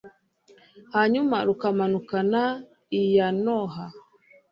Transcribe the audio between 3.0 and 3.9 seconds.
yanoha